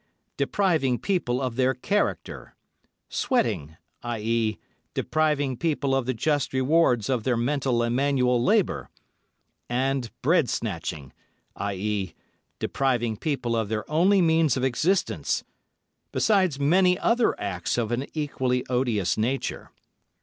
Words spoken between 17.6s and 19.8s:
of an equally odious nature.